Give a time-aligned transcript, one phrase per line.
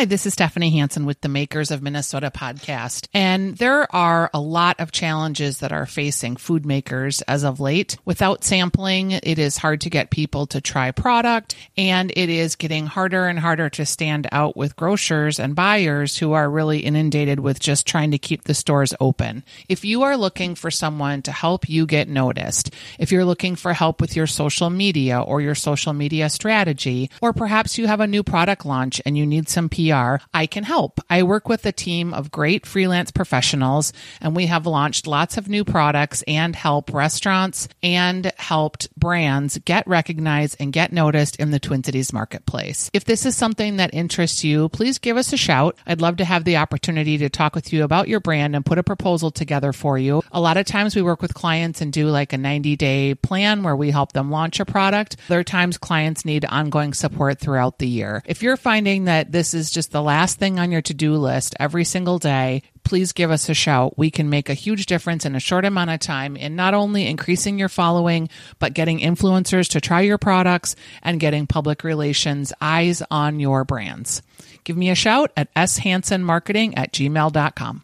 [0.00, 3.06] Hi, this is Stephanie Hansen with the Makers of Minnesota podcast.
[3.12, 7.98] And there are a lot of challenges that are facing food makers as of late.
[8.06, 12.86] Without sampling, it is hard to get people to try product, and it is getting
[12.86, 17.60] harder and harder to stand out with grocers and buyers who are really inundated with
[17.60, 19.44] just trying to keep the stores open.
[19.68, 23.74] If you are looking for someone to help you get noticed, if you're looking for
[23.74, 28.06] help with your social media or your social media strategy, or perhaps you have a
[28.06, 31.00] new product launch and you need some PR, I can help.
[31.08, 35.48] I work with a team of great freelance professionals and we have launched lots of
[35.48, 41.58] new products and help restaurants and helped brands get recognized and get noticed in the
[41.58, 42.90] Twin Cities marketplace.
[42.92, 45.76] If this is something that interests you, please give us a shout.
[45.86, 48.78] I'd love to have the opportunity to talk with you about your brand and put
[48.78, 50.22] a proposal together for you.
[50.32, 53.62] A lot of times we work with clients and do like a 90 day plan
[53.62, 55.16] where we help them launch a product.
[55.28, 58.22] Other times clients need ongoing support throughout the year.
[58.26, 61.54] If you're finding that this is just the last thing on your to do list
[61.58, 63.98] every single day, please give us a shout.
[63.98, 67.06] We can make a huge difference in a short amount of time in not only
[67.06, 73.02] increasing your following, but getting influencers to try your products and getting public relations eyes
[73.10, 74.22] on your brands.
[74.64, 77.82] Give me a shout at shansenmarketing at gmail.com.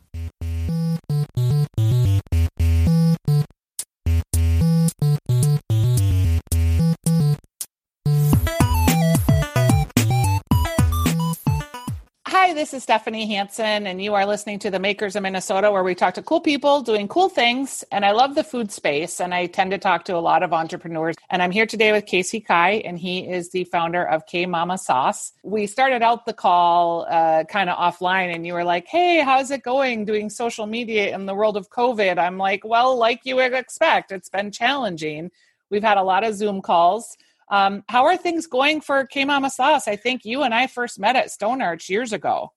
[12.47, 15.83] Hi, this is Stephanie Hansen, and you are listening to the Makers of Minnesota, where
[15.83, 17.83] we talk to cool people doing cool things.
[17.91, 20.53] And I love the food space, and I tend to talk to a lot of
[20.53, 21.17] entrepreneurs.
[21.29, 24.79] And I'm here today with Casey Kai, and he is the founder of K Mama
[24.79, 25.33] Sauce.
[25.43, 29.51] We started out the call uh, kind of offline, and you were like, "Hey, how's
[29.51, 33.35] it going doing social media in the world of COVID?" I'm like, "Well, like you
[33.35, 35.33] would expect, it's been challenging.
[35.69, 37.17] We've had a lot of Zoom calls."
[37.49, 39.87] Um, how are things going for K Mama Sauce?
[39.89, 42.53] I think you and I first met at Stone Arch years ago.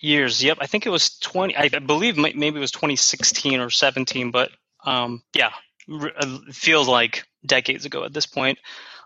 [0.00, 0.58] Years, yep.
[0.60, 4.50] I think it was 20, I believe maybe it was 2016 or 17, but
[4.84, 5.50] um, yeah,
[5.88, 8.58] it uh, feels like decades ago at this point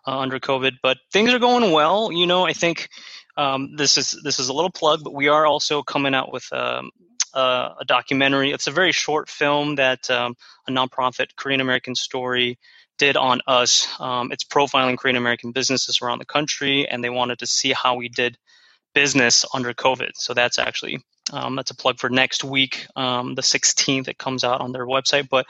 [0.07, 0.77] uh, under COVID.
[0.83, 2.13] But things are going well.
[2.13, 2.89] You know, I think
[3.37, 6.47] um, this is this is a little plug, but we are also coming out with
[6.53, 6.91] um,
[7.35, 8.53] uh, a documentary.
[8.53, 10.37] It's a very short film that um,
[10.69, 12.59] a nonprofit Korean American story
[12.99, 13.89] did on us.
[14.01, 17.97] Um, it's profiling Korean American businesses around the country, and they wanted to see how
[17.97, 18.39] we did
[18.95, 20.11] business under COVID.
[20.15, 20.99] So that's actually
[21.33, 24.09] um, that's a plug for next week, um, the 16th.
[24.09, 25.47] It comes out on their website, but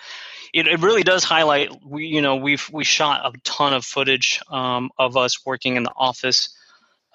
[0.53, 1.71] it, it really does highlight.
[1.85, 5.83] We you know we've we shot a ton of footage um, of us working in
[5.83, 6.57] the office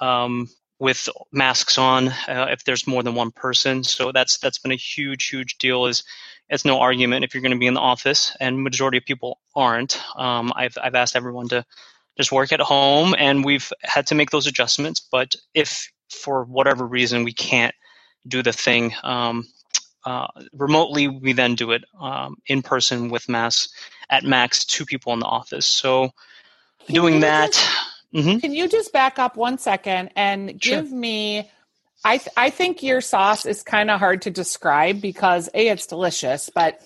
[0.01, 0.47] um,
[0.77, 3.83] with masks on uh, if there's more than one person.
[3.83, 5.85] So that's that's been a huge huge deal.
[5.85, 6.03] Is
[6.49, 9.39] it's no argument if you're going to be in the office, and majority of people
[9.55, 10.01] aren't.
[10.15, 11.65] Um, I've I've asked everyone to
[12.17, 14.99] just work at home, and we've had to make those adjustments.
[14.99, 17.73] But if for whatever reason we can't
[18.27, 19.47] do the thing um,
[20.05, 23.69] uh, remotely, we then do it um, in person with mass
[24.09, 25.67] at max two people in the office.
[25.67, 26.11] So
[26.87, 27.51] doing that.
[27.51, 27.69] Just,
[28.13, 28.39] mm-hmm.
[28.39, 30.97] Can you just back up one second and give sure.
[30.97, 31.49] me
[32.03, 35.87] I th- I think your sauce is kind of hard to describe because a it's
[35.87, 36.81] delicious, but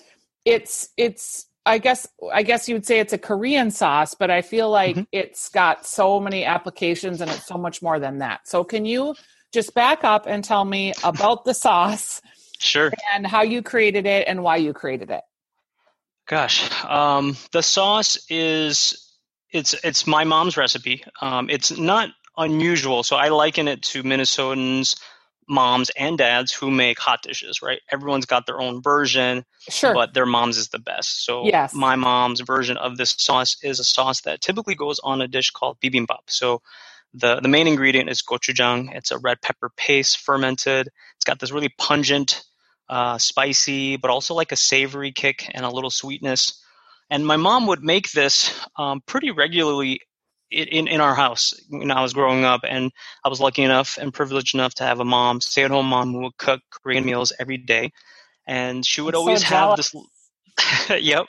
[0.46, 4.41] it's it's I guess I guess you would say it's a Korean sauce, but I
[4.41, 5.03] feel like mm-hmm.
[5.12, 8.47] it's got so many applications and it's so much more than that.
[8.47, 9.16] So can you
[9.53, 12.22] just back up and tell me about the sauce?
[12.59, 12.91] Sure.
[13.13, 15.22] And how you created it and why you created it.
[16.28, 19.16] Gosh, um, the sauce is
[19.52, 21.03] it's it's my mom's recipe.
[21.22, 23.03] Um, it's not unusual.
[23.03, 24.95] So I liken it to Minnesotans,
[25.47, 27.81] moms and dads who make hot dishes, right?
[27.91, 29.94] Everyone's got their own version, sure.
[29.94, 31.25] but their mom's is the best.
[31.25, 31.73] So yes.
[31.73, 35.51] my mom's version of this sauce is a sauce that typically goes on a dish
[35.51, 36.23] called bibimbap.
[36.27, 36.61] So
[37.13, 38.95] the, the main ingredient is gochujang.
[38.95, 40.89] It's a red pepper paste fermented.
[41.16, 42.43] It's got this really pungent,
[42.89, 46.59] uh, spicy, but also like a savory kick and a little sweetness.
[47.09, 50.01] And my mom would make this um, pretty regularly
[50.53, 52.91] in, in our house when I was growing up, and
[53.24, 56.14] I was lucky enough and privileged enough to have a mom, stay at home mom,
[56.14, 57.91] who would cook Korean meals every day,
[58.47, 59.94] and she would I'm always so have this.
[61.02, 61.26] yep,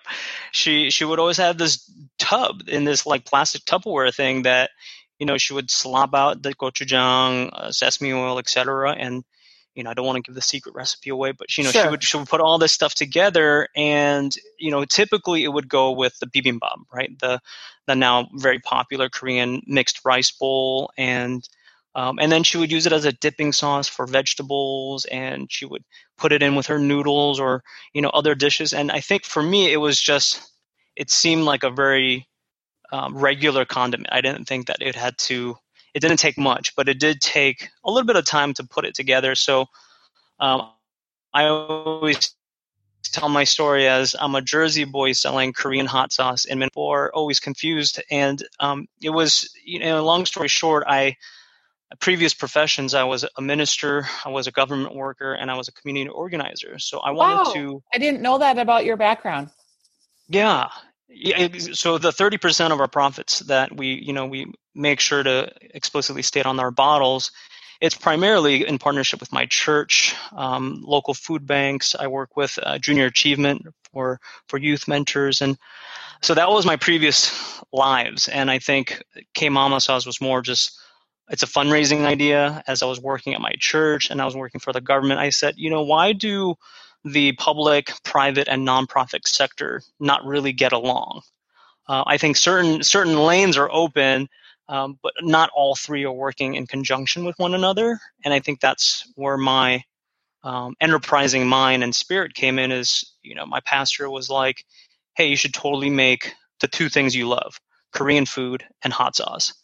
[0.52, 4.70] she she would always have this tub in this like plastic Tupperware thing that
[5.18, 8.92] you know she would slop out the gochujang, uh, sesame oil, etc.
[8.92, 9.24] And
[9.74, 11.84] you know I don't want to give the secret recipe away, but you know sure.
[11.84, 15.68] she would she would put all this stuff together, and you know typically it would
[15.68, 17.18] go with the bibimbap, right?
[17.18, 17.40] The
[17.86, 21.46] the now very popular Korean mixed rice bowl, and
[21.94, 25.64] um, and then she would use it as a dipping sauce for vegetables, and she
[25.64, 25.84] would
[26.16, 27.62] put it in with her noodles or
[27.92, 28.72] you know other dishes.
[28.72, 30.40] And I think for me, it was just
[30.96, 32.28] it seemed like a very
[32.92, 34.12] um, regular condiment.
[34.12, 35.56] I didn't think that it had to
[35.94, 38.84] it didn't take much, but it did take a little bit of time to put
[38.84, 39.34] it together.
[39.34, 39.66] So
[40.40, 40.70] um,
[41.32, 42.34] I always
[43.04, 47.12] tell my story as I'm a Jersey boy selling Korean hot sauce, and people are
[47.14, 48.02] always confused.
[48.10, 51.16] And um, it was, you know, long story short, I
[52.00, 55.72] previous professions, I was a minister, I was a government worker, and I was a
[55.72, 56.78] community organizer.
[56.78, 57.52] So I wanted wow.
[57.54, 57.82] to.
[57.94, 59.50] I didn't know that about your background.
[60.28, 60.68] Yeah.
[61.08, 61.48] Yeah.
[61.72, 66.22] So the 30% of our profits that we, you know, we make sure to explicitly
[66.22, 67.30] state on our bottles
[67.80, 71.94] it's primarily in partnership with my church, um, local food banks.
[71.94, 75.58] I work with uh, Junior Achievement for for youth mentors, and
[76.22, 78.28] so that was my previous lives.
[78.28, 79.02] And I think
[79.34, 80.78] K Mama Sauce was more just
[81.28, 82.62] it's a fundraising idea.
[82.66, 85.30] As I was working at my church and I was working for the government, I
[85.30, 86.54] said, you know, why do
[87.04, 91.22] the public, private, and nonprofit sector not really get along?
[91.86, 94.28] Uh, I think certain certain lanes are open
[94.68, 98.00] um, but not all three are working in conjunction with one another.
[98.24, 99.84] And I think that's where my
[100.42, 102.72] um, enterprising mind and spirit came in.
[102.72, 104.64] Is you know my pastor was like,
[105.16, 107.58] "Hey, you should totally make the two things you love:
[107.92, 109.54] Korean food and hot sauce."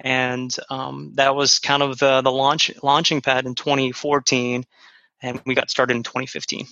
[0.00, 4.64] And um, that was kind of the the launch launching pad in 2014,
[5.22, 6.66] and we got started in 2015.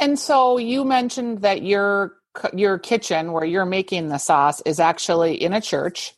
[0.00, 2.14] And so you mentioned that your
[2.52, 6.14] your kitchen where you're making the sauce is actually in a church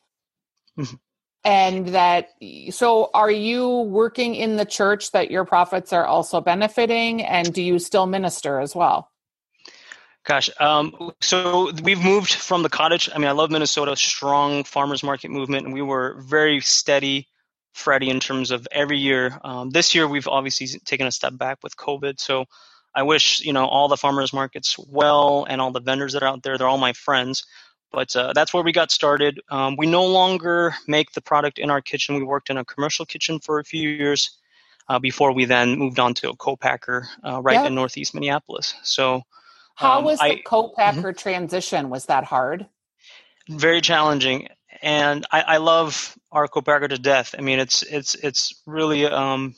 [0.78, 0.96] Mm-hmm.
[1.44, 2.30] And that,
[2.70, 7.22] so are you working in the church that your profits are also benefiting?
[7.22, 9.10] And do you still minister as well?
[10.24, 13.08] Gosh, um, so we've moved from the cottage.
[13.14, 17.28] I mean, I love Minnesota, strong farmers market movement, and we were very steady,
[17.76, 19.38] Freddie, in terms of every year.
[19.44, 22.18] Um, this year, we've obviously taken a step back with COVID.
[22.18, 22.46] So
[22.94, 26.28] I wish you know all the farmers markets well, and all the vendors that are
[26.28, 26.56] out there.
[26.56, 27.44] They're all my friends.
[27.92, 29.40] But uh, that's where we got started.
[29.48, 32.16] Um, we no longer make the product in our kitchen.
[32.16, 34.38] We worked in a commercial kitchen for a few years
[34.88, 37.66] uh, before we then moved on to a co-packer uh, right yep.
[37.66, 38.74] in Northeast Minneapolis.
[38.82, 39.22] So,
[39.76, 41.18] how um, was the I, co-packer mm-hmm.
[41.18, 41.90] transition?
[41.90, 42.66] Was that hard?
[43.48, 44.48] Very challenging,
[44.82, 47.34] and I, I love our co-packer to death.
[47.38, 49.06] I mean, it's it's it's really.
[49.06, 49.54] Um,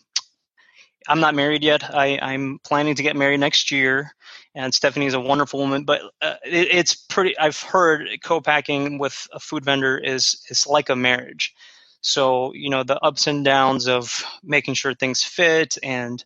[1.10, 1.94] I'm not married yet.
[1.94, 4.12] I, I'm planning to get married next year
[4.58, 5.84] and Stephanie is a wonderful woman.
[5.84, 7.38] But uh, it, it's pretty.
[7.38, 11.54] I've heard co-packing with a food vendor is is like a marriage.
[12.00, 16.22] So you know the ups and downs of making sure things fit and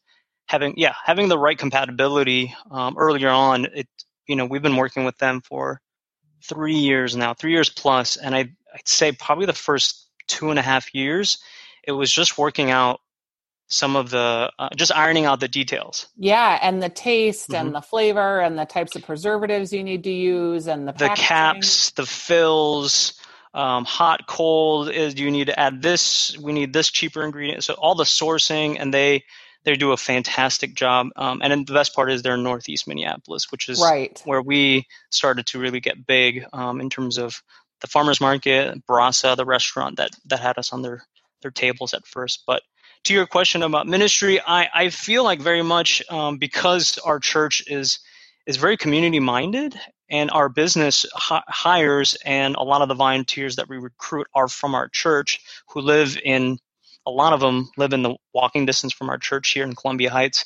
[0.47, 3.67] having yeah having the right compatibility um, earlier on.
[3.75, 3.89] It
[4.27, 5.81] you know we've been working with them for
[6.45, 10.59] three years now, three years plus, and I I'd say probably the first two and
[10.59, 11.39] a half years,
[11.83, 13.01] it was just working out
[13.73, 16.07] some of the uh, just ironing out the details.
[16.17, 17.67] Yeah, and the taste mm-hmm.
[17.67, 21.09] and the flavor and the types of preservatives you need to use and the the
[21.17, 23.15] caps, the fills,
[23.55, 24.91] um, hot, cold.
[24.91, 26.37] Is do you need to add this?
[26.39, 27.65] We need this cheaper ingredient.
[27.65, 29.25] So all the sourcing, and they
[29.65, 31.09] they do a fantastic job.
[31.17, 34.21] Um, and then the best part is they're in Northeast Minneapolis, which is right.
[34.25, 37.43] where we started to really get big um, in terms of
[37.83, 41.05] the farmers market, Brasa, the restaurant that that had us on their
[41.43, 42.63] their tables at first, but
[43.05, 47.65] to your question about ministry, I, I feel like very much um, because our church
[47.67, 47.99] is
[48.47, 49.79] is very community minded
[50.11, 54.49] and our business hi- hires and a lot of the volunteers that we recruit are
[54.49, 56.59] from our church who live in
[57.07, 60.11] a lot of them live in the walking distance from our church here in Columbia
[60.11, 60.45] Heights.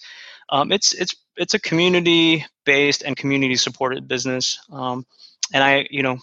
[0.48, 5.04] Um, it's it's it's a community based and community supported business, um,
[5.52, 6.18] and I you know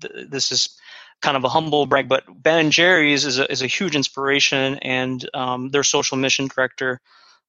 [0.00, 0.78] th- this is
[1.20, 4.78] kind of a humble brag, but Ben and Jerry's is a, is a huge inspiration,
[4.82, 7.00] and um, their social mission director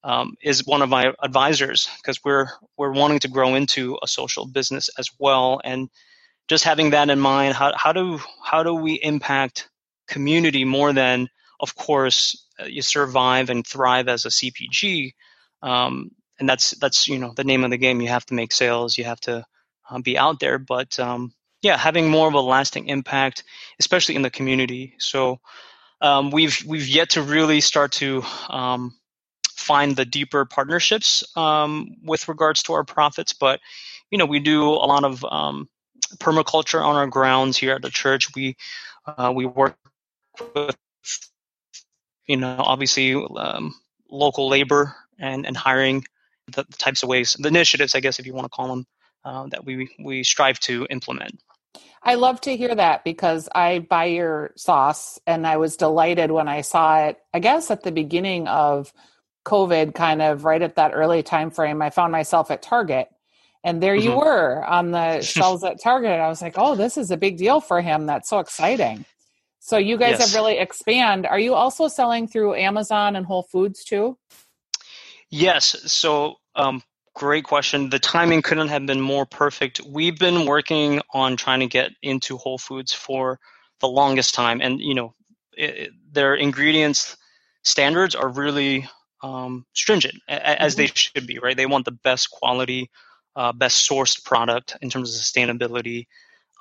[0.04, 4.46] um, is one of my advisors because we're we're wanting to grow into a social
[4.46, 5.90] business as well, and
[6.48, 9.70] just having that in mind, how how do how do we impact
[10.08, 11.30] community more than,
[11.60, 15.14] of course, uh, you survive and thrive as a CPG,
[15.62, 18.02] um, and that's that's you know the name of the game.
[18.02, 19.46] You have to make sales, you have to
[19.90, 23.44] uh, be out there, but um, yeah, having more of a lasting impact,
[23.80, 24.96] especially in the community.
[25.00, 25.40] So
[26.02, 28.96] um, we've we've yet to really start to um,
[29.52, 33.60] find the deeper partnerships um, with regards to our profits, but
[34.10, 35.68] you know we do a lot of um,
[36.18, 38.34] permaculture on our grounds here at the church.
[38.36, 38.56] We
[39.06, 39.76] uh, we work
[40.56, 40.78] with
[42.26, 43.76] you know obviously um,
[44.10, 46.06] local labor and and hiring
[46.48, 48.86] the, the types of ways the initiatives I guess if you want to call them
[49.26, 51.42] uh, that we we strive to implement.
[52.02, 56.48] I love to hear that because I buy your sauce and I was delighted when
[56.48, 57.18] I saw it.
[57.34, 58.94] I guess at the beginning of
[59.46, 63.10] COVID, kind of right at that early time frame, I found myself at Target.
[63.64, 64.10] And there mm-hmm.
[64.10, 66.12] you were on the shelves at Target.
[66.12, 68.06] I was like, oh, this is a big deal for him.
[68.06, 69.06] That's so exciting.
[69.60, 70.32] So you guys Yes.
[70.32, 71.26] have really expand.
[71.26, 74.18] Are you also selling through Amazon and Whole Foods too?
[75.30, 75.92] Yes.
[75.92, 76.82] So, um,
[77.20, 77.90] great question.
[77.90, 79.82] The timing couldn't have been more perfect.
[79.86, 83.42] We've been working on trying to get into Whole Foods for
[83.82, 85.14] the longest time, and you know,
[85.52, 87.18] it, their ingredients
[87.64, 88.88] standards are really
[89.22, 91.40] um, stringent, as they should be.
[91.40, 91.58] Right?
[91.58, 92.90] They want the best quality,
[93.36, 96.08] uh, best sourced product in terms of sustainability,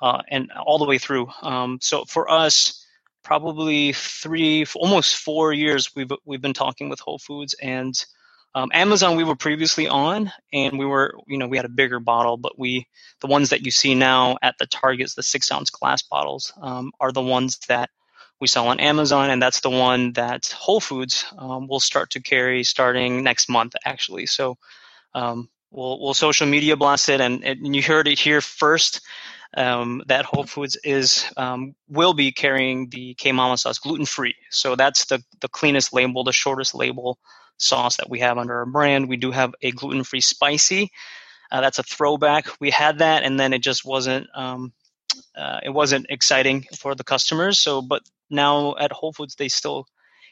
[0.01, 1.27] uh, and all the way through.
[1.41, 2.85] Um, so for us.
[3.21, 5.93] Probably three, almost four years.
[5.93, 7.93] We've we've been talking with Whole Foods, and
[8.55, 11.99] um, Amazon we were previously on, and we were, you know, we had a bigger
[11.99, 12.87] bottle, but we,
[13.21, 16.91] the ones that you see now at the Targets, the six ounce glass bottles, um,
[16.99, 17.89] are the ones that
[18.41, 22.21] we sell on Amazon, and that's the one that Whole Foods um, will start to
[22.21, 24.25] carry starting next month, actually.
[24.25, 24.57] So
[25.13, 29.01] um, we'll we'll social media blast it, and, and you heard it here first.
[29.57, 34.35] Um, that Whole Foods is um, will be carrying the K Mama sauce gluten free.
[34.51, 37.17] So that's the the cleanest label, the shortest label
[37.59, 39.09] sauce that we have under our brand.
[39.09, 40.91] We do have a gluten free spicy.
[41.51, 42.47] Uh, that's a throwback.
[42.61, 44.73] We had that, and then it just wasn't um,
[45.37, 47.59] uh, it wasn't exciting for the customers.
[47.59, 49.87] So, but now at Whole Foods, they still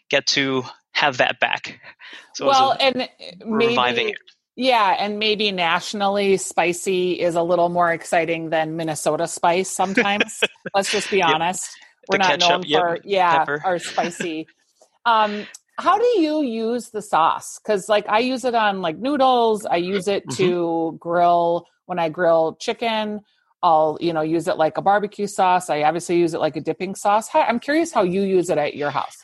[0.09, 1.79] get to have that back.
[2.35, 3.09] So well, and
[3.49, 4.19] reviving maybe it.
[4.55, 9.69] yeah, and maybe nationally, spicy is a little more exciting than Minnesota spice.
[9.69, 11.37] Sometimes, let's just be Yep.
[11.37, 11.79] honest.
[12.07, 13.65] We're The not ketchup, known yep, for yeah pepper.
[13.65, 14.49] our spicy.
[15.05, 17.59] um, how do you use the sauce?
[17.59, 19.65] Because like I use it on like noodles.
[19.65, 20.43] I use it Mm-hmm.
[20.43, 23.21] to grill when I grill chicken.
[23.63, 25.69] I'll you know use it like a barbecue sauce.
[25.69, 27.27] I obviously use it like a dipping sauce.
[27.27, 29.17] How, I'm curious how you use it at your house.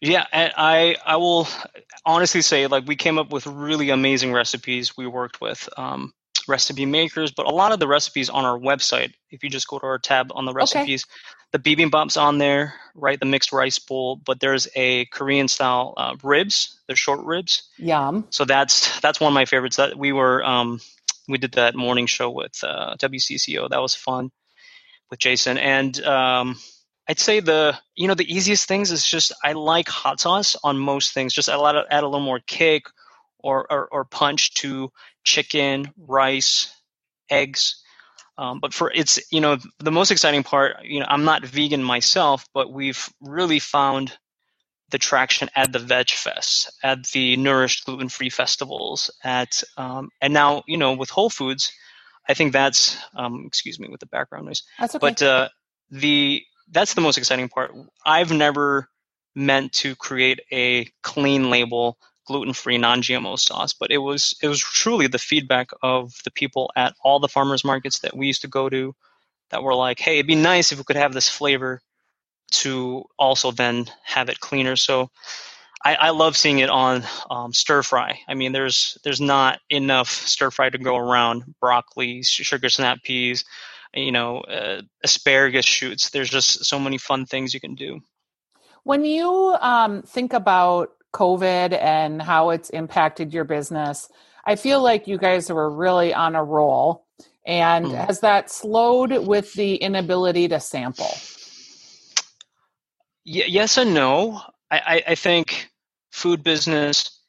[0.00, 1.48] Yeah, and I I will
[2.04, 4.96] honestly say like we came up with really amazing recipes.
[4.96, 6.12] We worked with um,
[6.48, 9.12] recipe makers, but a lot of the recipes on our website.
[9.30, 11.04] If you just go to our tab on the recipes,
[11.52, 13.18] the bibimbap's on there, right?
[13.18, 17.68] The mixed rice bowl, but there's a Korean style uh, ribs, the short ribs.
[17.78, 18.26] Yum.
[18.30, 19.76] So that's that's one of my favorites.
[19.76, 20.80] That we were um,
[21.28, 23.70] we did that morning show with uh, WCCO.
[23.70, 24.30] That was fun
[25.10, 26.56] with Jason, and um,
[27.08, 30.78] I'd say the you know the easiest things is just I like hot sauce on
[30.78, 31.32] most things.
[31.32, 32.86] Just add a, lot of, add a little more kick
[33.38, 34.90] or, or or punch to
[35.26, 36.72] chicken, rice,
[37.28, 37.82] eggs.
[38.38, 40.76] Um, but for it's you know the most exciting part.
[40.84, 44.12] You know I'm not vegan myself, but we've really found
[44.90, 50.32] the traction at the Veg Fest, at the Nourished Gluten Free festivals, at um, and
[50.32, 51.72] now you know with Whole Foods,
[52.28, 55.00] I think that's um, excuse me with the background noise, That's okay.
[55.00, 55.48] but uh,
[55.90, 57.72] the that's the most exciting part.
[58.04, 58.88] I've never
[59.34, 64.60] meant to create a clean label gluten free non-GMO sauce, but it was it was
[64.60, 68.48] truly the feedback of the people at all the farmers markets that we used to
[68.48, 68.94] go to
[69.50, 71.80] that were like, hey, it'd be nice if we could have this flavor
[72.50, 74.76] to also then have it cleaner.
[74.76, 75.10] So
[75.84, 78.18] I, I love seeing it on um, stir fry.
[78.28, 81.54] I mean, there's there's not enough stir fry to go around.
[81.60, 83.44] Broccoli, sugar snap peas,
[83.94, 86.10] you know, uh, asparagus shoots.
[86.10, 88.00] There's just so many fun things you can do.
[88.82, 94.08] When you um, think about COVID and how it's impacted your business,
[94.44, 97.06] I feel like you guys were really on a roll.
[97.46, 98.06] And Mhm.
[98.06, 101.14] has that slowed with the inability to sample?
[103.24, 104.42] Y- yes and no.
[104.70, 105.70] I, I, I think
[106.10, 107.20] food business,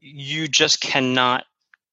[0.00, 1.44] you just cannot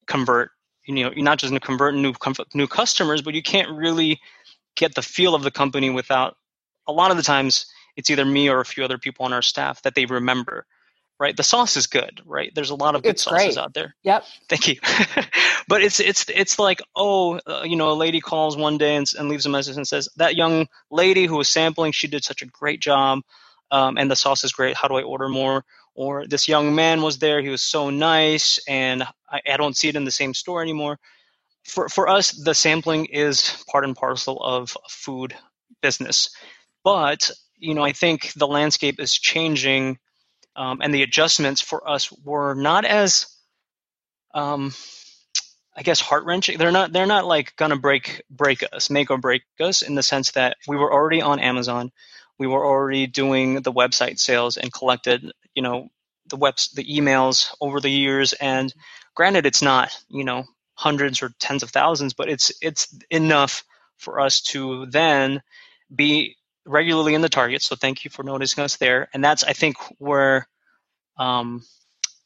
[0.08, 0.52] convert.
[0.86, 3.70] You know, you're not just going to convert new com- new customers, but you can't
[3.70, 4.20] really
[4.76, 6.38] get the feel of the company without.
[6.88, 7.66] A lot of the times,
[7.98, 10.66] it's either me or a few other people on our staff that they remember.
[11.20, 12.22] Right, the sauce is good.
[12.26, 13.58] Right, there's a lot of good It's sauces great.
[13.58, 13.96] out there.
[14.04, 14.24] Yep.
[14.50, 14.76] Thank you.
[15.68, 19.12] but it's it's it's like oh, uh, you know, a lady calls one day and,
[19.18, 22.44] and leaves a message and says that young lady who was sampling, she did such
[22.44, 23.22] a great job,
[23.72, 24.78] um, and the sauce is great.
[24.78, 25.66] How do I order more?
[25.96, 29.88] Or this young man was there, he was so nice, and I, I don't see
[29.88, 31.00] it in the same store anymore.
[31.64, 35.36] For for us, the sampling is part and parcel of food
[35.82, 36.30] business,
[36.84, 39.98] but you know, I think the landscape is changing
[40.58, 43.28] um, and the adjustments for us were not as
[44.34, 44.74] um,
[45.76, 46.58] I guess heart wrenching.
[46.58, 50.04] They're not they're not like gonna break break us, make or break us in the
[50.04, 51.92] sense that we were already on Amazon,
[52.40, 55.88] we were already doing the website sales and collected you know
[56.30, 58.34] the webs the emails over the years.
[58.34, 58.74] And
[59.16, 63.64] granted, it's not you know hundreds or tens of thousands, but it's it's enough
[63.98, 65.42] for us to then
[65.94, 66.36] be
[66.68, 67.62] regularly in the target.
[67.62, 69.10] So thank you for noticing us there.
[69.14, 70.48] And that's I think where
[71.18, 71.64] um,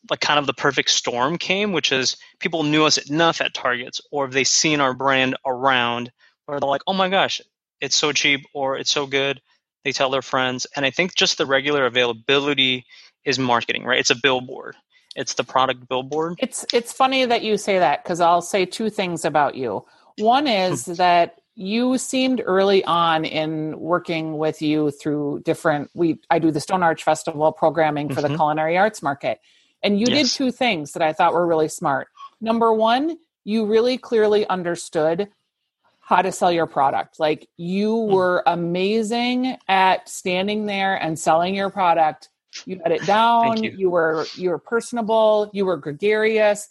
[0.10, 4.02] like kind of the perfect storm came, which is people knew us enough at Targets,
[4.12, 6.12] or they seen our brand around,
[6.46, 7.40] where they're like, "Oh my gosh,
[7.80, 9.42] it's so cheap," or "It's so good."
[9.84, 12.86] they tell their friends, and I think just the regular availability
[13.26, 14.00] is marketing, right?
[14.00, 14.76] It's a billboard.
[15.16, 16.36] It's the product billboard.
[16.38, 19.86] It's it's funny that you say that because I'll say two things about you.
[20.18, 26.40] One is that you seemed early on in working with you through different we I
[26.40, 28.32] do the Stone Arch Festival programming for mm-hmm.
[28.32, 29.40] the culinary arts market.
[29.84, 30.32] And you yes.
[30.32, 32.08] did two things that I thought were really smart.
[32.40, 35.30] Number one, you really clearly understood
[36.00, 37.20] how to sell your product.
[37.20, 38.14] Like you hmm.
[38.14, 42.30] were amazing at standing there and selling your product.
[42.66, 43.64] You had it down.
[43.64, 43.72] you.
[43.72, 45.50] you were you were personable.
[45.54, 46.70] You were gregarious.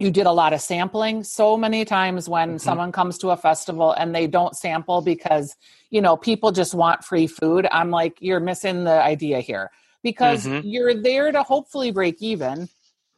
[0.00, 1.22] You did a lot of sampling.
[1.24, 2.58] So many times when mm-hmm.
[2.58, 5.56] someone comes to a festival and they don't sample because
[5.90, 9.70] you know people just want free food, I'm like, you're missing the idea here
[10.02, 10.66] because mm-hmm.
[10.66, 12.68] you're there to hopefully break even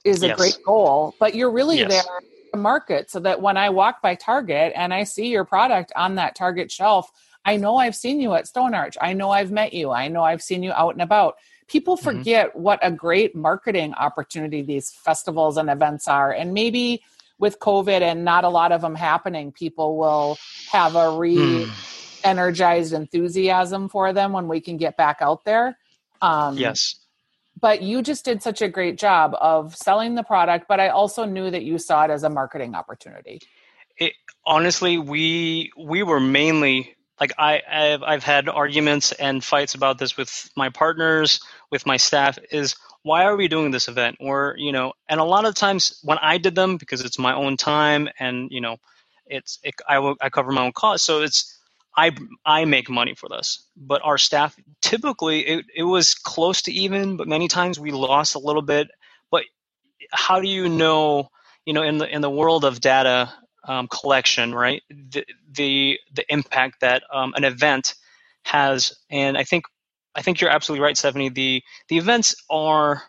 [0.04, 0.36] is a yes.
[0.36, 1.90] great goal, but you're really yes.
[1.90, 2.20] there
[2.56, 6.34] market so that when I walk by Target and I see your product on that
[6.34, 7.10] Target shelf,
[7.44, 8.96] I know I've seen you at Stone Arch.
[9.00, 9.90] I know I've met you.
[9.90, 11.36] I know I've seen you out and about.
[11.68, 12.04] People mm-hmm.
[12.04, 12.62] forget mm-hmm.
[12.62, 16.32] what a great marketing opportunity these festivals and events are.
[16.32, 17.02] And maybe
[17.38, 20.38] with COVID and not a lot of them happening, people will
[20.70, 21.66] have a re
[22.24, 25.76] energized enthusiasm for them when we can get back out there.
[26.20, 26.96] Um, yes
[27.62, 31.24] but you just did such a great job of selling the product but i also
[31.24, 33.40] knew that you saw it as a marketing opportunity
[33.96, 34.12] it,
[34.44, 40.16] honestly we we were mainly like I I've, I've had arguments and fights about this
[40.16, 41.40] with my partners
[41.70, 45.24] with my staff is why are we doing this event or you know and a
[45.24, 48.76] lot of times when i did them because it's my own time and you know
[49.26, 51.58] it's it, I, I cover my own costs so it's
[51.96, 52.12] I
[52.44, 57.16] I make money for this, but our staff typically it, it was close to even,
[57.16, 58.88] but many times we lost a little bit.
[59.30, 59.44] But
[60.10, 61.30] how do you know?
[61.66, 63.32] You know, in the in the world of data
[63.64, 64.82] um, collection, right?
[64.90, 67.94] The the the impact that um, an event
[68.44, 69.64] has, and I think
[70.14, 71.30] I think you're absolutely right, Stephanie.
[71.30, 73.02] The the events are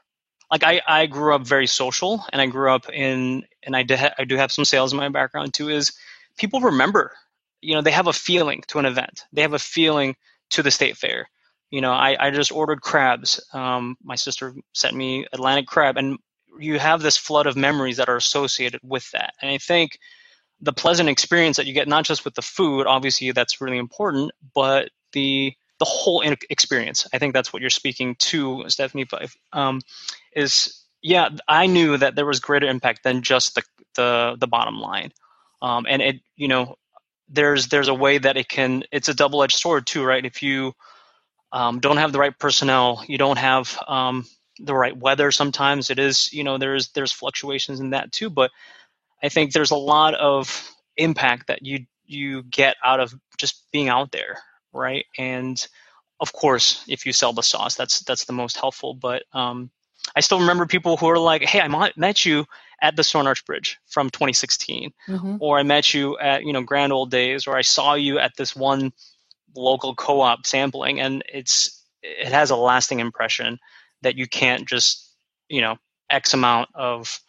[0.52, 4.22] like I, I grew up very social, and I grew up in and I, de-
[4.22, 5.70] I do have some sales in my background too.
[5.70, 5.92] Is
[6.38, 7.14] people remember
[7.62, 10.16] you know they have a feeling to an event they have a feeling
[10.50, 11.30] to the state fair
[11.72, 16.18] you know i, I just ordered crabs um, my sister sent me atlantic crab and
[16.60, 20.00] you have this flood of memories that are associated with that and i think
[20.64, 24.32] the pleasant experience that you get not just with the food obviously that's really important
[24.56, 29.06] but the the whole experience i think that's what you're speaking to stephanie
[29.52, 29.82] um,
[30.36, 33.64] is yeah i knew that there was greater impact than just the
[33.96, 35.12] the, the bottom line
[35.62, 36.76] um, and it you know
[37.30, 40.24] there's there's a way that it can it's a double edged sword too, right?
[40.26, 40.74] If you
[41.52, 44.26] um, don't have the right personnel, you don't have um,
[44.60, 45.32] the right weather.
[45.32, 48.52] Sometimes it is you know there's there's fluctuations in that too, but
[49.24, 53.90] I think there's a lot of impact that you you get out of just being
[53.90, 54.40] out there,
[54.74, 55.06] right?
[55.18, 55.66] And
[56.20, 58.94] of course, if you sell the sauce, that's that's the most helpful.
[58.94, 59.72] But um,
[60.16, 62.46] I still remember people who are like, "Hey, I met you
[62.82, 65.38] at the Stone Arch Bridge from 2016, mm-hmm.
[65.40, 68.36] or I met you at you know Grand Old Days, or I saw you at
[68.38, 68.92] this one
[69.56, 73.60] local co-op sampling, and it's it has a lasting impression
[74.02, 75.10] that you can't just
[75.48, 75.78] you know
[76.10, 77.20] X amount of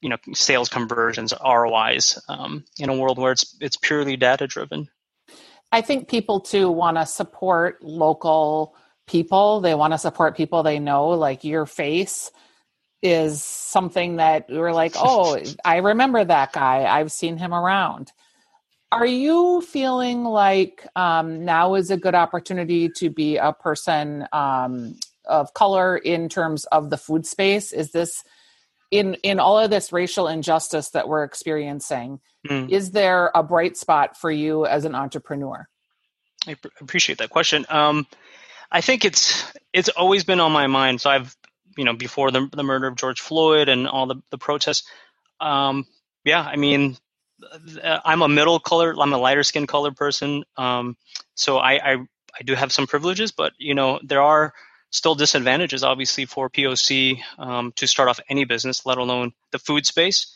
[0.00, 4.88] you know sales conversions ROIs um, in a world where it's it's purely data driven.
[5.72, 9.60] I think people too want to support local people.
[9.60, 12.30] They want to support people they know, like your face
[13.02, 16.84] is something that we're like, oh, I remember that guy.
[16.84, 18.12] I've seen him around.
[18.92, 24.96] Are you feeling like um, now is a good opportunity to be a person um,
[25.24, 27.72] of color in terms of the food space?
[27.72, 28.22] Is this
[28.90, 32.20] in in all of this racial injustice that we're experiencing?
[32.48, 32.70] Mm.
[32.70, 35.68] Is there a bright spot for you as an entrepreneur?
[36.46, 37.66] I appreciate that question.
[37.68, 38.06] Um,
[38.70, 41.00] I think it's it's always been on my mind.
[41.00, 41.36] So I've
[41.76, 44.88] you know before the the murder of George Floyd and all the the protests.
[45.40, 45.86] Um,
[46.24, 46.96] yeah, I mean,
[47.82, 48.94] I'm a middle color.
[48.98, 50.44] I'm a lighter skin color person.
[50.56, 50.96] Um,
[51.34, 51.96] so I, I
[52.38, 54.52] I do have some privileges, but you know there are
[54.90, 59.86] still disadvantages obviously for POC um, to start off any business, let alone the food
[59.86, 60.34] space.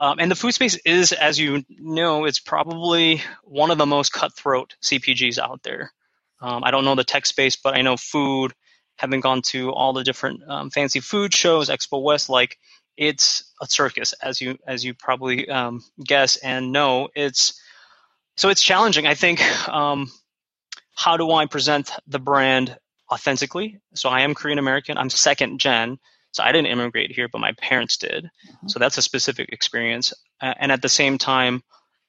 [0.00, 4.12] Um, and the food space is, as you know, it's probably one of the most
[4.12, 5.92] cutthroat CPGs out there.
[6.40, 8.52] Um, I don't know the tech space, but I know food
[8.96, 12.58] having gone to all the different um, fancy food shows, Expo West, like
[12.96, 17.08] it's a circus, as you as you probably um, guess and know.
[17.14, 17.60] It's
[18.36, 19.06] so it's challenging.
[19.06, 20.10] I think um,
[20.94, 22.76] how do I present the brand
[23.12, 23.78] authentically?
[23.94, 24.98] So I am Korean American.
[24.98, 25.98] I'm second gen.
[26.32, 28.24] So I didn't immigrate here, but my parents did.
[28.24, 28.68] Mm-hmm.
[28.68, 30.14] So that's a specific experience.
[30.40, 31.62] Uh, and at the same time,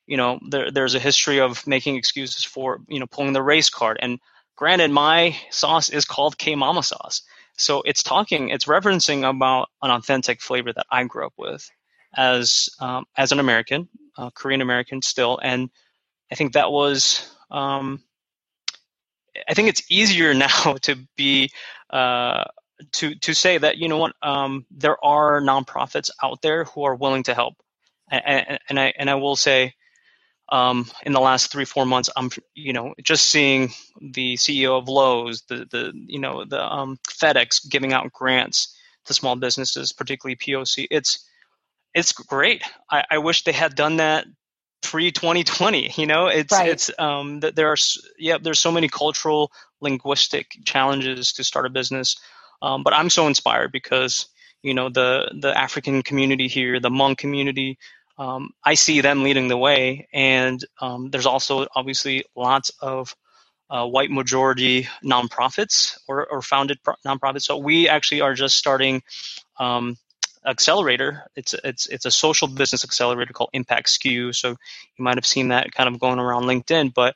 [0.08, 3.70] you know, there, there's a history of making excuses for, you know, pulling the race
[3.70, 3.98] card.
[4.02, 4.20] And
[4.56, 7.22] granted, my sauce is called K Mama sauce.
[7.58, 11.70] So it's talking, it's referencing about an authentic flavor that I grew up with
[12.16, 15.70] as um, as an American, uh, Korean American still, and
[16.32, 17.30] I think that was.
[17.52, 18.02] Um,
[19.48, 21.52] I think it's easier now to be
[21.90, 22.46] uh,
[22.94, 26.96] to to say that you know what um, there are nonprofits out there who are
[26.96, 27.56] willing to help,
[28.10, 29.74] and, and I and I will say
[30.50, 34.90] um, in the last three four months i'm you know just seeing the ceo of
[34.90, 40.36] Lowe's the the you know the um, fedex giving out grants to small businesses particularly
[40.36, 41.26] poc it's
[41.94, 42.64] it's great.
[42.90, 44.26] I, I wish they had done that
[44.84, 46.70] pre 2020 you know it's right.
[46.70, 47.78] it's um there are
[48.18, 52.18] yeah there's so many cultural linguistic challenges to start a business
[52.62, 54.28] um, but i'm so inspired because
[54.62, 57.78] you know the the african community here the Hmong community
[58.18, 60.08] um, I see them leading the way.
[60.14, 63.16] And um, there's also obviously lots of
[63.70, 67.44] uh, white majority nonprofits or, or founded pro- nonprofits.
[67.44, 69.02] So we actually are just starting
[69.60, 69.98] um,
[70.46, 71.24] accelerator.
[71.36, 74.34] It's it's it's a social business accelerator called Impact Skew.
[74.34, 77.16] So you might have seen that kind of going around LinkedIn, but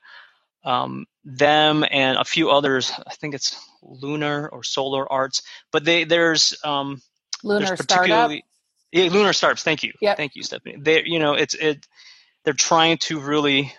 [0.63, 2.91] um, them and a few others.
[3.05, 7.01] I think it's Lunar or Solar Arts, but they there's um,
[7.43, 8.31] Lunar there's Startup.
[8.91, 9.63] Yeah, lunar startups.
[9.63, 9.91] Thank you.
[10.01, 10.17] Yep.
[10.17, 10.77] Thank you, Stephanie.
[10.79, 11.85] They, you know, it's it.
[12.45, 13.73] They're trying to really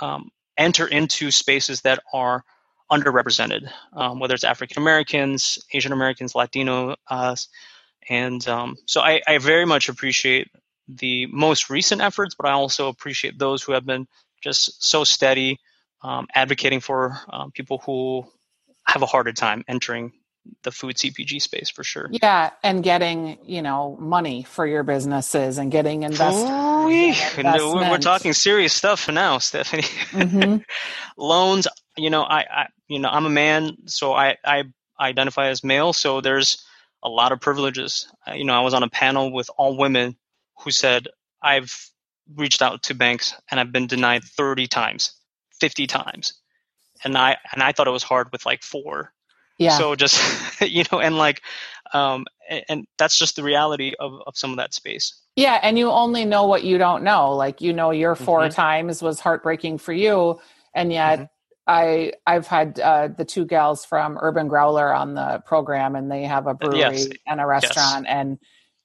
[0.00, 2.42] um, enter into spaces that are
[2.90, 7.36] underrepresented, um, whether it's African Americans, Asian Americans, Latino, uh,
[8.08, 10.50] and um, so I, I very much appreciate
[10.88, 14.06] the most recent efforts, but I also appreciate those who have been
[14.42, 15.58] just so steady,
[16.02, 18.24] um, advocating for um, people who
[18.84, 20.12] have a harder time entering
[20.62, 22.08] the food CPG space for sure.
[22.10, 26.44] Yeah, and getting you know money for your businesses and getting investors.
[26.46, 29.82] We're talking serious stuff now, Stephanie.
[29.82, 30.56] Mm-hmm.
[31.16, 31.68] Loans.
[31.96, 34.64] You know, I, I, you know, I'm a man, so I, I
[34.98, 35.92] identify as male.
[35.92, 36.64] So there's
[37.02, 38.08] a lot of privileges.
[38.34, 40.16] You know, I was on a panel with all women
[40.60, 41.08] who said
[41.42, 41.74] I've
[42.34, 45.12] reached out to banks and I've been denied 30 times,
[45.60, 46.34] 50 times,
[47.02, 49.12] and I and I thought it was hard with like four
[49.60, 49.76] yeah.
[49.76, 50.18] So just
[50.62, 51.42] you know, and like,
[51.92, 55.14] um, and, and that's just the reality of of some of that space.
[55.36, 57.36] Yeah, and you only know what you don't know.
[57.36, 58.54] Like you know, your 4 mm-hmm.
[58.54, 60.40] times was heartbreaking for you,
[60.74, 61.18] and yet.
[61.18, 61.24] Mm-hmm.
[61.70, 66.24] I I've had uh, the two gals from Urban Growler on the program, and they
[66.24, 67.08] have a brewery yes.
[67.28, 68.12] and a restaurant, yes.
[68.12, 68.38] and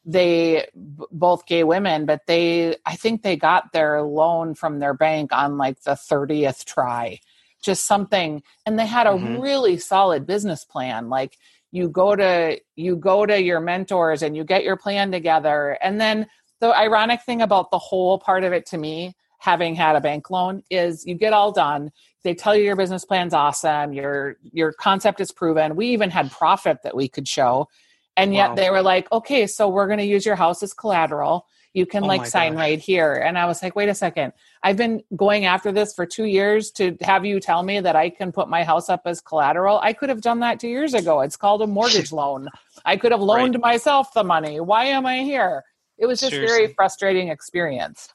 [0.05, 4.93] they b- both gay women, but they I think they got their loan from their
[4.93, 7.19] bank on like the thirtieth try
[7.63, 9.41] just something and they had a mm-hmm.
[9.41, 11.35] really solid business plan like
[11.71, 15.99] you go to you go to your mentors and you get your plan together and
[15.99, 16.27] then
[16.59, 20.29] the ironic thing about the whole part of it to me having had a bank
[20.29, 21.91] loan is you get all done
[22.25, 25.75] they tell you your business plan's awesome your your concept is proven.
[25.75, 27.69] We even had profit that we could show.
[28.17, 28.55] And yet wow.
[28.55, 31.45] they were like okay so we're going to use your house as collateral.
[31.73, 32.59] You can oh like sign gosh.
[32.59, 33.13] right here.
[33.13, 34.33] And i was like wait a second.
[34.63, 38.09] I've been going after this for two years to have you tell me that i
[38.09, 39.79] can put my house up as collateral.
[39.79, 41.21] I could have done that two years ago.
[41.21, 42.49] It's called a mortgage loan.
[42.83, 43.73] I could have loaned right.
[43.73, 44.59] myself the money.
[44.59, 45.63] Why am i here?
[45.97, 46.57] It was just Seriously.
[46.57, 48.11] very frustrating experience.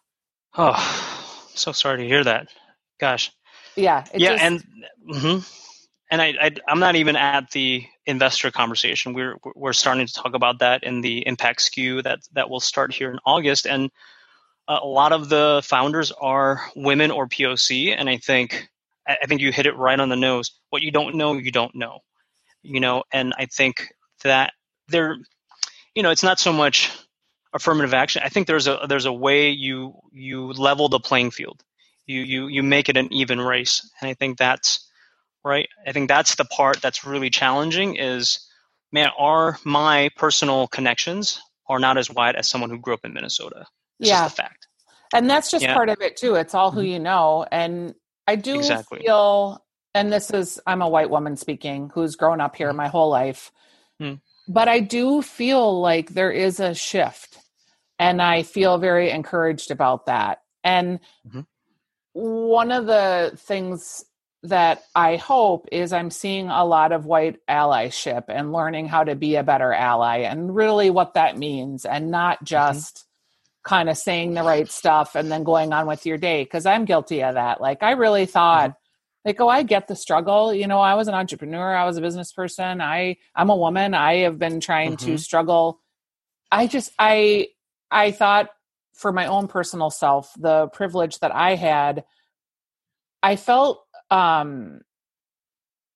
[0.59, 1.07] Oh
[1.55, 2.49] so sorry to hear that.
[2.99, 3.31] Gosh
[3.77, 4.65] yeah yeah just, and
[5.09, 5.39] mm-hmm
[6.11, 9.15] and I, I am not even at the investor conversation.
[9.15, 12.93] We're we're starting to talk about that in the impact skew that that will start
[12.93, 13.91] here in August, and
[14.67, 18.69] a lot of the founders are women or POC, and I think
[19.07, 20.53] I think you hit it right on the nose.
[20.71, 22.01] What you don't know, you don't know,
[22.63, 23.89] you know, and I think
[24.25, 24.53] that
[24.89, 25.17] there,
[25.95, 26.91] you know, it's not so much
[27.53, 28.23] affirmative action.
[28.25, 31.63] I think there's a there's a way you you level the playing field.
[32.11, 34.87] You you you make it an even race, and I think that's
[35.45, 35.69] right?
[35.87, 38.47] I think that's the part that's really challenging is
[38.93, 43.15] man, are my personal connections are not as wide as someone who grew up in
[43.15, 43.67] Minnesota.
[44.01, 44.25] It's yeah.
[44.25, 44.67] just a fact.
[45.15, 45.75] And that's just yeah.
[45.75, 46.35] part of it too.
[46.35, 46.89] It's all who mm-hmm.
[46.89, 47.47] you know.
[47.51, 47.95] And
[48.27, 49.01] I do exactly.
[49.01, 52.77] feel and this is I'm a white woman speaking who's grown up here mm-hmm.
[52.77, 53.51] my whole life.
[54.01, 54.17] Mm-hmm.
[54.53, 57.39] But I do feel like there is a shift.
[57.99, 60.39] And I feel very encouraged about that.
[60.65, 61.41] And mm-hmm.
[62.13, 64.05] One of the things
[64.43, 69.15] that I hope is I'm seeing a lot of white allyship and learning how to
[69.15, 72.47] be a better ally and really what that means and not mm-hmm.
[72.47, 73.69] just mm-hmm.
[73.69, 76.87] kind of saying the right stuff and then going on with your day because I'm
[76.87, 77.61] guilty of that.
[77.61, 79.29] Like I really thought mm-hmm.
[79.29, 82.03] like oh I get the struggle, you know, I was an entrepreneur, I was a
[82.03, 82.81] business person.
[82.81, 83.93] I I'm a woman.
[83.93, 85.07] I have been trying mm-hmm.
[85.07, 85.81] to struggle.
[86.51, 87.49] I just I
[87.91, 88.49] I thought
[89.01, 92.05] for my own personal self, the privilege that I had
[93.23, 94.81] I felt um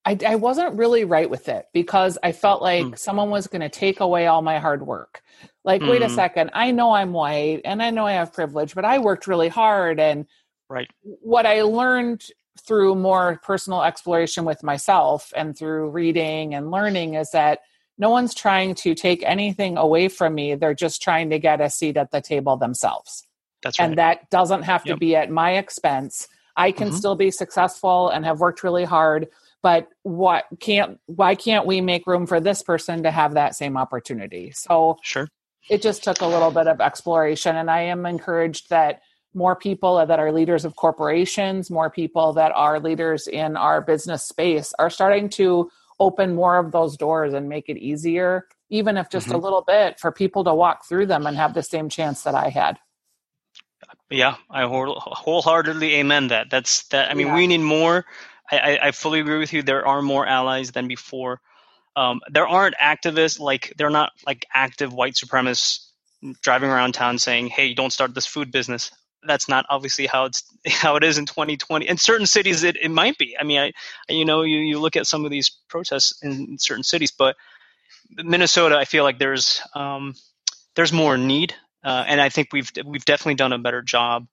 [0.07, 2.99] I, I wasn't really right with it because I felt like mm.
[2.99, 5.23] someone was going to take away all my hard work.
[5.64, 5.88] Like, mm.
[5.88, 6.14] wait a hmm.
[6.14, 9.49] second, I know I'm white and I know I have privilege, but I worked really
[9.49, 9.99] hard.
[9.99, 10.27] And
[10.69, 10.90] right.
[11.01, 12.23] what I learned
[12.67, 17.61] through more personal exploration with myself and through reading and learning is that
[17.98, 20.54] no one's trying to take anything away from me.
[20.54, 23.26] They're just trying to get a seat at the table themselves.
[23.62, 23.87] That's right.
[23.87, 24.98] And that doesn't have to yep.
[24.98, 26.28] be at my expense.
[26.57, 26.96] I can mm-hmm.
[26.96, 29.28] still be successful and have worked really hard,
[29.62, 33.76] but what can't why can't we make room for this person to have that same
[33.76, 34.52] opportunity?
[34.52, 35.28] So Sure.
[35.70, 39.00] It just took a little bit of exploration and I am encouraged that
[39.33, 44.24] more people that are leaders of corporations, more people that are leaders in our business
[44.24, 45.70] space are starting to
[46.05, 49.37] open more of those doors and make it easier, even if just mm-hmm.
[49.37, 52.35] a little bit, for people to walk through them and have the same chance that
[52.35, 52.79] I had.
[54.11, 56.51] Yeah, I wholeheartedly amen that.
[56.51, 57.11] That's that.
[57.11, 57.35] I mean, yeah.
[57.35, 58.05] we need more.
[58.51, 59.62] I, I, fully agree with you.
[59.62, 61.40] There are more allies than before.
[61.97, 65.87] Um, there aren't activists like they're not like active white supremacists
[66.43, 68.90] driving around town saying, "Hey, don't start this food business."
[69.27, 71.89] That's not obviously how it's how it is in 2020.
[71.89, 73.37] In certain cities, it, it might be.
[73.39, 73.73] I mean, I
[74.09, 77.37] you know you you look at some of these protests in certain cities, but
[78.11, 80.15] Minnesota, I feel like there's um,
[80.77, 84.27] there's more need uh, and I think we've we've definitely done a better job.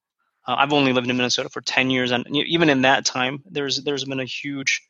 [0.48, 3.84] Uh, I've only lived in Minnesota for ten years, and even in that time, there's
[3.84, 4.82] there's been a huge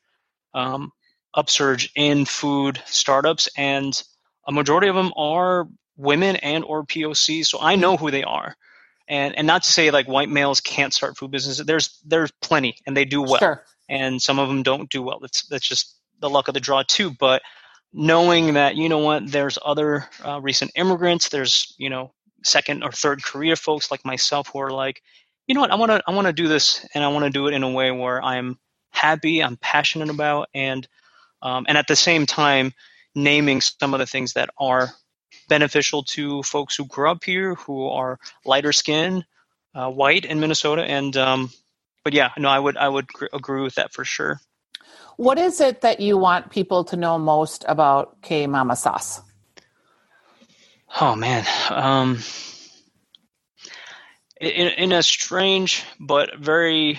[0.54, 0.92] um,
[1.34, 4.02] upsurge in food startups, and
[4.48, 7.46] a majority of them are women and or POC.
[7.46, 8.56] So I know who they are,
[9.12, 11.66] and and not to say like white males can't start food businesses.
[11.66, 13.66] There's there's plenty, and they do well, sure.
[13.90, 15.20] and some of them don't do well.
[15.20, 17.12] That's that's just the luck of the draw too.
[17.12, 17.42] But
[17.92, 21.28] knowing that you know what, there's other uh, recent immigrants.
[21.28, 25.04] There's you know second or third career folks like myself who are like,
[25.46, 27.32] you know what, I want to I want to do this and I want to
[27.32, 28.58] do it in a way where I'm
[28.92, 30.88] happy, I'm passionate about, and
[31.42, 32.72] um, and at the same time
[33.14, 34.90] naming some of the things that are
[35.52, 39.26] beneficial to folks who grew up here, who are lighter skin,
[39.76, 41.52] uh, white in Minnesota, and um,
[42.06, 44.40] but yeah, no, I would I would agree with that for sure.
[45.18, 49.20] What is it that you want people to know most about K Mama Sauce?
[51.02, 52.20] Oh man, um,
[54.40, 56.98] in in a strange but very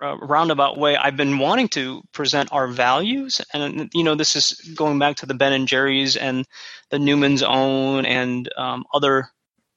[0.00, 4.52] uh, roundabout way, I've been wanting to present our values, and you know, this is
[4.74, 6.46] going back to the Ben and Jerry's and
[6.90, 9.28] the Newman's Own and um, other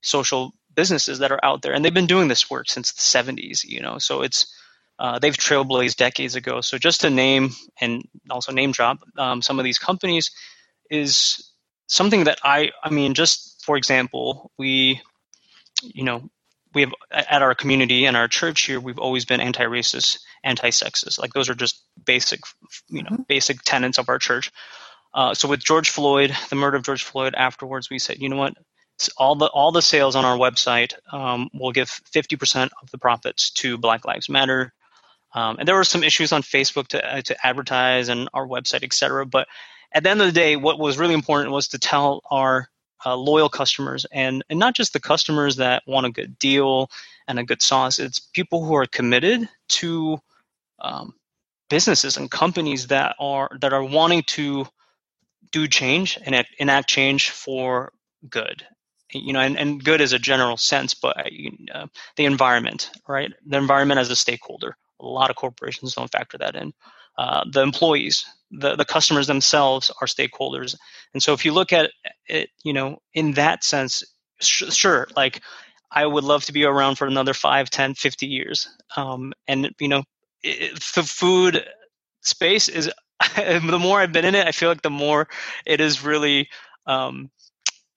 [0.02, 3.64] social businesses that are out there, and they've been doing this work since the '70s.
[3.64, 4.54] You know, so it's
[5.00, 6.62] uh, they've trailblazed decades ago.
[6.62, 10.32] So just to name and also name drop um, some of these companies
[10.90, 11.54] is
[11.88, 15.02] something that I, I mean, just for example, we,
[15.82, 16.30] you know,
[16.74, 21.20] we have at our community and our church here, we've always been anti-racist, anti-sexist.
[21.20, 22.42] Like those are just basic,
[22.88, 23.24] you know, mm-hmm.
[23.28, 24.52] basic tenets of our church.
[25.14, 28.36] Uh, so with George Floyd, the murder of George Floyd, afterwards we said, you know
[28.36, 28.54] what,
[29.18, 33.50] all the all the sales on our website um, will give 50% of the profits
[33.52, 34.74] to Black Lives Matter.
[35.34, 38.84] Um, and there were some issues on Facebook to uh, to advertise and our website,
[38.84, 39.26] et cetera.
[39.26, 39.48] But
[39.92, 42.70] at the end of the day, what was really important was to tell our
[43.06, 46.90] uh, loyal customers and, and not just the customers that want a good deal
[47.28, 48.00] and a good sauce.
[48.00, 50.20] It's people who are committed to
[50.80, 51.14] um,
[51.70, 54.68] businesses and companies that are that are wanting to
[55.52, 57.92] do change and enact change for
[58.30, 58.66] good.
[59.12, 63.32] You know, and, and good is a general sense, but uh, the environment, right?
[63.46, 64.76] The environment as a stakeholder.
[65.00, 66.74] A lot of corporations don't factor that in.
[67.20, 70.74] Uh, the employees, the, the customers themselves are stakeholders.
[71.14, 71.92] And so if you look at
[72.30, 74.06] it, you know, in that sense,
[74.40, 75.42] sh- sure, like
[75.92, 78.70] I would love to be around for another 5, 10, 50 years.
[78.96, 80.04] Um, and, you know,
[80.44, 81.62] it, the food
[82.22, 82.90] space is,
[83.36, 85.28] the more I've been in it, I feel like the more
[85.66, 86.48] it is really,
[86.86, 87.30] um,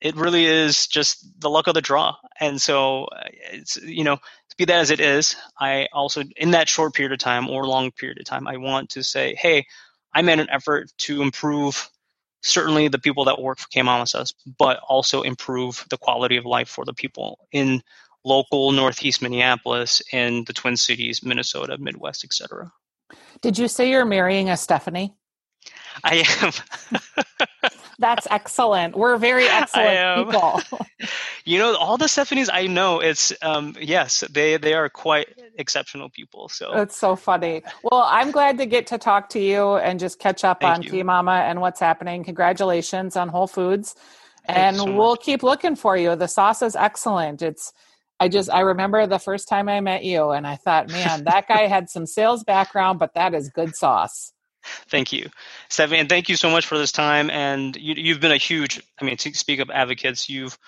[0.03, 2.17] it really is just the luck of the draw.
[2.41, 4.19] And so uh, it's, you know,
[4.59, 7.91] be that as it is, I also, in that short period of time or long
[7.91, 9.65] period of time, I want to say, hey,
[10.13, 11.89] I made an effort to improve
[12.43, 16.85] certainly the people that work for KMAMA but also improve the quality of life for
[16.85, 17.83] the people in
[18.25, 22.73] local Northeast Minneapolis and the Twin Cities, Minnesota, Midwest, etc.
[23.41, 25.15] Did you say you're marrying a Stephanie?
[26.05, 26.99] I am.
[28.03, 28.97] That's excellent.
[28.97, 30.61] We're very excellent people.
[31.45, 36.11] you know, all the Stephanies I know, it's um, yes, they they are quite exceptional
[36.11, 36.49] people.
[36.49, 37.63] So it's so funny.
[37.85, 40.83] Well, I'm glad to get to talk to you and just catch up Thank on
[40.83, 42.25] K Mama and what's happening.
[42.25, 43.95] Congratulations on Whole Foods,
[44.47, 46.17] and so we'll keep looking for you.
[46.17, 47.41] The sauce is excellent.
[47.41, 47.73] It's
[48.19, 51.47] I just I remember the first time I met you, and I thought, man, that
[51.47, 54.33] guy had some sales background, but that is good sauce.
[54.89, 55.29] Thank you,
[55.69, 57.31] Stephanie, and thank you so much for this time.
[57.31, 60.59] And you, have been a huge, I mean, to speak of advocates, you've,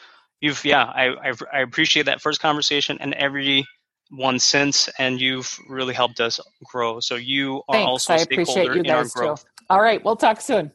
[0.40, 3.66] you've, yeah, I, I, I appreciate that first conversation and every
[4.10, 7.00] one since, and you've really helped us grow.
[7.00, 7.88] So you are thanks.
[7.88, 9.42] also a you in our growth.
[9.42, 9.50] Too.
[9.70, 10.72] All right, we'll talk soon.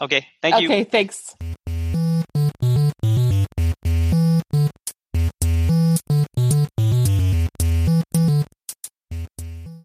[0.00, 0.68] Okay, thank you.
[0.68, 1.34] Okay, thanks.